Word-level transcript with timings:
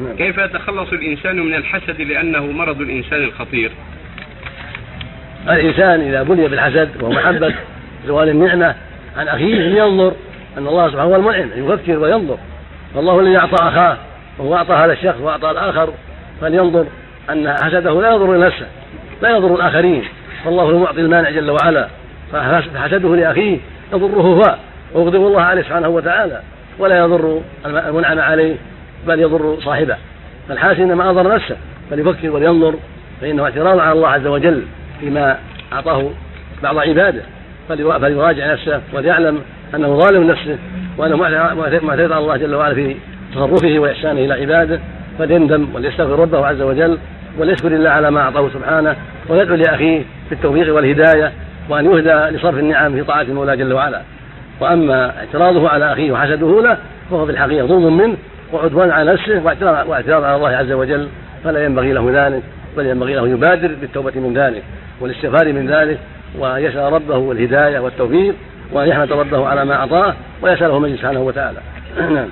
نعم. 0.00 0.16
كيف 0.16 0.38
يتخلص 0.38 0.92
الإنسان 0.92 1.36
من 1.36 1.54
الحسد 1.54 2.00
لأنه 2.00 2.46
مرض 2.46 2.80
الإنسان 2.80 3.24
الخطير؟ 3.24 3.72
الإنسان 5.48 6.00
إذا 6.00 6.22
بلي 6.22 6.48
بالحسد 6.48 7.02
ومحبة 7.02 7.54
زوال 8.06 8.28
النعمة 8.28 8.74
عن 9.16 9.28
أخيه 9.28 9.54
فلينظر 9.54 10.12
أن 10.58 10.66
الله 10.66 10.90
سبحانه 10.90 11.10
هو 11.10 11.16
المنعم 11.16 11.48
يفكر 11.56 11.98
وينظر. 11.98 12.38
فالله 12.94 13.20
الذي 13.20 13.36
أعطى 13.36 13.68
أخاه 13.68 13.96
وهو 14.38 14.56
أعطى 14.56 14.74
هذا 14.74 14.92
الشخص 14.92 15.20
وأعطى 15.20 15.50
الآخر 15.50 15.92
فلينظر 16.40 16.86
أن 17.30 17.52
حسده 17.52 18.02
لا 18.02 18.10
يضر 18.10 18.38
نفسه 18.38 18.66
لا 19.22 19.30
يضر 19.30 19.54
الآخرين. 19.54 20.04
فالله 20.44 20.70
المعطي 20.70 21.00
المانع 21.00 21.30
جل 21.30 21.50
وعلا 21.50 21.88
فحسده 22.32 23.16
لأخيه 23.16 23.58
يضره 23.92 24.20
هو 24.20 24.56
ويغضب 24.94 25.26
الله 25.26 25.42
عليه 25.42 25.62
سبحانه 25.62 25.88
وتعالى 25.88 26.40
ولا 26.78 26.98
يضر 26.98 27.42
المنعم 27.66 28.18
عليه. 28.18 28.56
بل 29.06 29.20
يضر 29.20 29.58
صاحبه. 29.64 29.96
فالحاسد 30.48 30.80
إنما 30.80 31.10
اضر 31.10 31.34
نفسه 31.34 31.56
فليفكر 31.90 32.30
ولينظر 32.30 32.74
فإنه 33.20 33.44
اعتراض 33.44 33.78
على 33.78 33.92
الله 33.92 34.08
عز 34.08 34.26
وجل 34.26 34.62
فيما 35.00 35.38
أعطاه 35.72 36.10
بعض 36.62 36.78
عباده. 36.78 37.22
فليراجع 37.68 38.52
نفسه 38.52 38.80
وليعلم 38.92 39.40
أنه 39.74 39.98
ظالم 39.98 40.30
نفسه 40.30 40.58
وأنه 40.98 41.16
معترض 41.82 42.12
على 42.12 42.18
الله 42.18 42.36
جل 42.36 42.54
وعلا 42.54 42.74
في 42.74 42.96
تصرفه 43.34 43.78
وإحسانه 43.78 44.20
إلى 44.20 44.34
عباده 44.34 44.80
فليندم 45.18 45.68
وليستغفر 45.74 46.18
ربه 46.18 46.46
عز 46.46 46.60
وجل 46.60 46.98
وليشكر 47.38 47.68
الله 47.68 47.90
على 47.90 48.10
ما 48.10 48.20
أعطاه 48.20 48.48
سبحانه 48.48 48.96
ويدعو 49.28 49.56
لأخيه 49.56 50.02
بالتوفيق 50.30 50.74
والهداية 50.74 51.32
وأن 51.68 51.84
يهدى 51.84 52.36
لصرف 52.36 52.58
النعم 52.58 52.92
في 52.92 53.04
طاعة 53.04 53.22
المولى 53.22 53.56
جل 53.56 53.72
وعلا. 53.72 54.02
وأما 54.60 55.18
اعتراضه 55.18 55.68
على 55.68 55.92
أخيه 55.92 56.12
وحسده 56.12 56.62
له 56.62 56.78
فهو 57.10 57.26
في 57.26 57.32
الحقيقة 57.32 57.66
ظلم 57.66 57.96
منه 57.96 58.16
وعدوان 58.52 58.90
على 58.90 59.12
نفسه 59.12 59.42
واعتراض 59.88 60.24
على 60.24 60.36
الله 60.36 60.48
عز 60.48 60.72
وجل 60.72 61.08
فلا 61.44 61.64
ينبغي 61.64 61.92
له 61.92 62.10
ذلك 62.12 62.42
بل 62.76 62.86
ينبغي 62.86 63.14
له 63.14 63.28
يبادر 63.28 63.74
بالتوبة 63.80 64.12
من 64.14 64.34
ذلك 64.34 64.62
والاستغفار 65.00 65.52
من 65.52 65.66
ذلك 65.66 65.98
ويسأل 66.38 66.92
ربه 66.92 67.32
الهداية 67.32 67.78
والتوفيق 67.78 68.34
وان 68.72 68.88
يحمد 68.88 69.12
ربه 69.12 69.46
على 69.46 69.64
ما 69.64 69.74
أعطاه 69.74 70.14
ويسأله 70.42 70.78
من 70.78 70.96
سبحانه 70.96 71.20
وتعالى. 71.20 71.58
نعم. 72.14 72.28